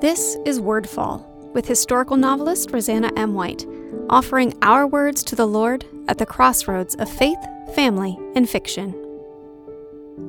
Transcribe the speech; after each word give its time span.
This 0.00 0.36
is 0.44 0.60
Wordfall 0.60 1.26
with 1.54 1.66
historical 1.66 2.16
novelist 2.16 2.70
Roseanna 2.70 3.10
M. 3.16 3.34
White, 3.34 3.66
offering 4.08 4.56
our 4.62 4.86
words 4.86 5.24
to 5.24 5.34
the 5.34 5.44
Lord 5.44 5.84
at 6.06 6.18
the 6.18 6.24
crossroads 6.24 6.94
of 6.94 7.10
faith, 7.10 7.38
family, 7.74 8.16
and 8.36 8.48
fiction. 8.48 8.94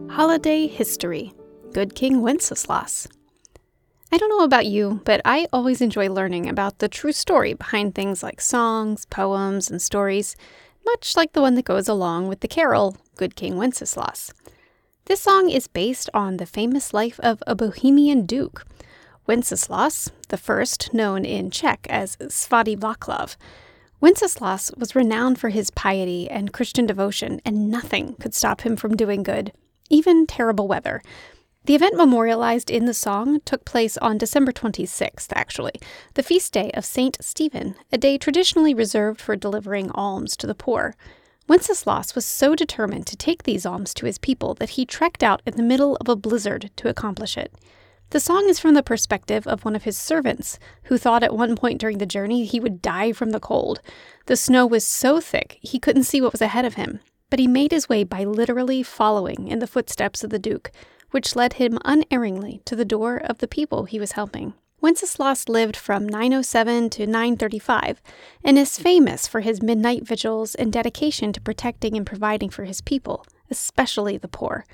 Holiday 0.10 0.66
History 0.66 1.34
Good 1.71 1.94
King 1.94 2.24
Wenceslas. 2.24 3.08
I 4.12 4.18
don't 4.18 4.30
know 4.30 4.44
about 4.44 4.66
you, 4.66 5.02
but 5.05 5.21
I 5.24 5.46
always 5.54 5.82
enjoy 5.82 6.10
learning 6.10 6.50
about 6.50 6.80
the 6.80 6.90
true 6.90 7.12
story 7.12 7.54
behind 7.54 7.94
things 7.94 8.24
like 8.24 8.42
songs, 8.42 9.06
poems, 9.06 9.70
and 9.70 9.80
stories, 9.80 10.36
much 10.84 11.16
like 11.16 11.34
the 11.34 11.42
one 11.42 11.54
that 11.54 11.66
goes 11.66 11.88
along 11.88 12.28
with 12.28 12.40
the 12.40 12.48
carol, 12.48 12.98
Good 13.18 13.36
King 13.36 13.56
Wenceslas. 13.56 14.34
This 15.06 15.22
song 15.22 15.52
is 15.52 15.68
based 15.68 16.10
on 16.11 16.38
the 16.38 16.47
famous 16.47 16.92
life 16.92 17.20
of 17.20 17.43
a 17.46 17.54
Bohemian 17.54 18.25
duke 18.25 18.65
Wenceslas, 19.29 20.10
the 20.29 20.38
first 20.38 20.92
known 20.92 21.24
in 21.24 21.51
Czech 21.51 21.86
as 21.87 22.15
Svatoslav. 22.15 23.36
Wenceslas 24.01 24.71
was 24.75 24.96
renowned 24.96 25.37
for 25.39 25.50
his 25.50 25.70
piety 25.70 26.28
and 26.28 26.51
Christian 26.51 26.87
devotion, 26.87 27.39
and 27.46 27.70
nothing 27.70 28.15
could 28.15 28.34
stop 28.34 28.61
him 28.61 28.75
from 28.75 28.97
doing 28.97 29.21
good, 29.21 29.54
even 29.87 30.25
terrible 30.25 30.68
weather. 30.68 31.04
The 31.65 31.75
event 31.75 31.96
memorialized 31.96 32.72
in 32.72 32.86
the 32.86 32.94
song 32.95 33.39
took 33.45 33.66
place 33.66 33.97
on 34.00 34.17
December 34.17 34.52
26th, 34.52 35.28
actually, 35.36 35.73
the 36.16 36.23
feast 36.23 36.52
day 36.52 36.72
of 36.72 36.84
Saint 36.84 37.16
Stephen, 37.22 37.75
a 37.92 38.00
day 38.00 38.17
traditionally 38.17 38.73
reserved 38.73 39.22
for 39.22 39.36
delivering 39.36 39.92
alms 39.92 40.36
to 40.38 40.48
the 40.48 40.56
poor. 40.56 40.95
Wenceslas 41.48 42.16
was 42.16 42.25
so 42.25 42.56
determined 42.56 43.06
to 43.06 43.16
take 43.16 43.44
these 43.44 43.64
alms 43.64 43.94
to 43.94 44.08
his 44.08 44.17
people 44.17 44.56
that 44.56 44.72
he 44.72 44.88
trekked 44.88 45.22
out 45.22 45.44
in 45.45 45.56
the 45.56 45.61
middle 45.61 45.98
of 45.98 46.09
a 46.09 46.16
blizzard 46.16 46.72
to 46.78 46.89
accomplish 46.89 47.38
it. 47.38 47.53
The 48.12 48.20
song 48.20 48.50
is 48.50 48.58
from 48.58 48.74
the 48.74 48.82
perspective 48.82 49.46
of 49.46 49.64
one 49.64 49.76
of 49.76 49.84
his 49.84 49.96
servants, 49.96 50.58
who 50.86 50.98
thought 50.98 51.22
at 51.22 51.36
one 51.36 51.56
point 51.56 51.80
during 51.80 52.00
the 52.00 52.08
journey 52.08 52.44
he 52.44 52.60
would 52.60 52.82
die 52.82 53.12
from 53.12 53.30
the 53.30 53.40
cold. 53.40 53.82
The 54.26 54.36
snow 54.36 54.66
was 54.66 54.84
so 54.84 55.22
thick 55.22 55.60
he 55.62 55.78
couldn't 55.78 56.06
see 56.06 56.20
what 56.20 56.32
was 56.32 56.42
ahead 56.42 56.66
of 56.66 56.74
him, 56.74 57.02
but 57.30 57.38
he 57.38 57.48
made 57.48 57.72
his 57.72 57.88
way 57.88 58.04
by 58.04 58.24
literally 58.24 58.82
following 58.82 59.48
in 59.48 59.60
the 59.60 59.68
footsteps 59.68 60.24
of 60.24 60.32
the 60.32 60.40
Duke, 60.40 60.72
which 61.12 61.36
led 61.36 61.54
him 61.54 61.78
unerringly 61.86 62.64
to 62.66 62.76
the 62.76 62.84
door 62.84 63.18
of 63.18 63.38
the 63.38 63.48
people 63.48 63.86
he 63.86 64.00
was 64.00 64.14
helping. 64.14 64.56
Wenceslas 64.82 65.48
lived 65.48 65.76
from 65.76 66.08
907 66.08 66.90
to 66.92 67.06
935 67.06 68.02
and 68.44 68.58
is 68.58 68.80
famous 68.80 69.28
for 69.28 69.42
his 69.42 69.62
midnight 69.62 70.08
vigils 70.08 70.56
and 70.56 70.73
dedication 70.73 71.32
to 71.34 71.42
protecting 71.42 71.96
and 71.96 72.08
providing 72.08 72.50
for 72.50 72.64
his 72.64 72.82
people, 72.82 73.23
especially 73.52 74.18
the 74.18 74.28
poor. 74.28 74.66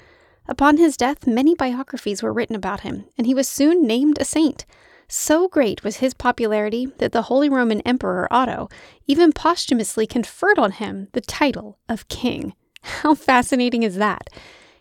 Upon 0.47 0.77
his 0.77 0.97
death, 0.97 1.25
many 1.25 1.55
biographies 1.55 2.21
were 2.21 2.33
written 2.33 2.55
about 2.55 2.81
him, 2.81 3.05
and 3.17 3.25
he 3.25 3.33
was 3.33 3.49
soon 3.49 3.85
named 3.85 4.17
a 4.19 4.25
saint. 4.25 4.65
So 5.07 5.47
great 5.47 5.83
was 5.83 5.97
his 5.97 6.13
popularity 6.13 6.87
that 6.97 7.11
the 7.11 7.23
Holy 7.23 7.49
Roman 7.49 7.81
Emperor 7.81 8.27
Otto 8.31 8.69
even 9.07 9.31
posthumously 9.31 10.07
conferred 10.07 10.57
on 10.57 10.71
him 10.71 11.07
the 11.13 11.21
title 11.21 11.79
of 11.87 12.07
king. 12.07 12.53
How 12.81 13.15
fascinating 13.15 13.83
is 13.83 13.95
that? 13.95 14.29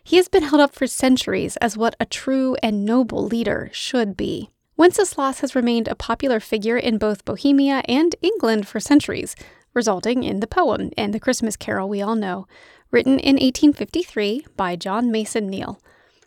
He 0.03 0.17
has 0.17 0.27
been 0.27 0.43
held 0.43 0.61
up 0.61 0.75
for 0.75 0.87
centuries 0.87 1.57
as 1.57 1.77
what 1.77 1.95
a 1.99 2.05
true 2.05 2.55
and 2.61 2.85
noble 2.85 3.25
leader 3.25 3.69
should 3.73 4.15
be. 4.15 4.51
Wenceslas 4.77 5.39
has 5.39 5.55
remained 5.55 5.87
a 5.87 5.95
popular 5.95 6.39
figure 6.39 6.77
in 6.77 6.97
both 6.97 7.25
Bohemia 7.25 7.81
and 7.87 8.15
England 8.21 8.67
for 8.67 8.79
centuries, 8.79 9.35
resulting 9.75 10.23
in 10.23 10.39
the 10.39 10.47
poem 10.47 10.89
and 10.97 11.13
the 11.13 11.19
Christmas 11.19 11.55
carol 11.55 11.89
we 11.89 12.01
all 12.01 12.15
know 12.15 12.47
written 12.91 13.19
in 13.19 13.35
1853 13.35 14.45
by 14.55 14.75
John 14.75 15.11
Mason 15.11 15.47
Neale. 15.47 15.81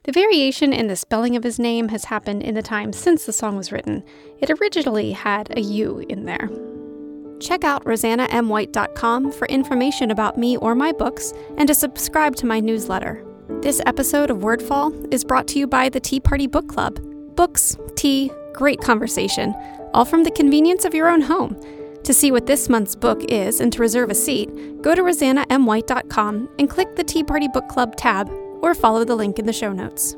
The 0.05 0.13
variation 0.13 0.73
in 0.73 0.87
the 0.87 0.97
spelling 0.97 1.35
of 1.35 1.45
his 1.45 1.59
name 1.59 1.89
has 1.89 2.05
happened 2.05 2.43
in 2.43 2.55
the 2.55 2.63
time 2.63 2.93
since 2.93 3.25
the 3.25 3.33
song 3.33 3.57
was 3.57 3.73
written. 3.73 4.05
It 4.39 4.51
originally 4.51 5.13
had 5.13 5.57
a 5.57 5.61
U 5.61 6.05
in 6.09 6.25
there. 6.27 6.51
Check 7.41 7.65
out 7.65 7.85
roseannamwhite.com 7.85 9.33
for 9.33 9.47
information 9.47 10.11
about 10.11 10.37
me 10.37 10.57
or 10.59 10.75
my 10.75 10.93
books 10.93 11.33
and 11.57 11.67
to 11.69 11.75
subscribe 11.75 12.37
to 12.37 12.47
my 12.47 12.61
newsletter. 12.61 13.25
This 13.63 13.81
episode 13.87 14.31
of 14.31 14.39
Wordfall 14.39 15.13
is 15.13 15.25
brought 15.25 15.49
to 15.49 15.59
you 15.59 15.67
by 15.67 15.89
the 15.89 16.01
Tea 16.01 16.21
Party 16.21 16.47
Book 16.47 16.69
Club. 16.69 17.01
Books, 17.35 17.77
tea, 17.97 18.31
great 18.53 18.81
conversation, 18.81 19.55
all 19.95 20.05
from 20.05 20.25
the 20.25 20.31
convenience 20.31 20.85
of 20.85 20.95
your 20.95 21.09
own 21.09 21.23
home. 21.23 21.59
To 22.09 22.15
see 22.15 22.33
what 22.33 22.47
this 22.47 22.71
month's 22.71 22.95
book 22.95 23.23
is 23.25 23.61
and 23.61 23.71
to 23.71 23.83
reserve 23.83 24.09
a 24.09 24.15
seat, 24.15 24.49
go 24.81 24.95
to 24.95 25.03
roseannamwhite.com 25.03 26.49
and 26.59 26.71
click 26.71 26.97
the 26.97 27.05
Tea 27.05 27.23
Party 27.23 27.49
Book 27.49 27.69
Club 27.69 27.97
tab 27.97 28.31
or 28.63 28.75
follow 28.75 29.05
the 29.05 29.15
link 29.15 29.39
in 29.39 29.45
the 29.45 29.53
show 29.53 29.75
notes. 29.75 30.15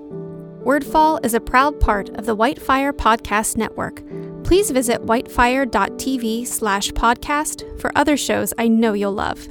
Wordfall 0.64 1.18
is 1.26 1.34
a 1.34 1.40
proud 1.40 1.80
part 1.80 2.08
of 2.10 2.26
the 2.26 2.36
Whitefire 2.36 2.92
Podcast 2.92 3.56
Network. 3.56 4.04
Please 4.44 4.70
visit 4.70 5.04
whitefire.tv 5.04 6.46
slash 6.46 6.92
podcast 6.92 7.80
for 7.80 7.90
other 7.96 8.16
shows 8.16 8.54
I 8.56 8.68
know 8.68 8.92
you'll 8.92 9.10
love. 9.10 9.48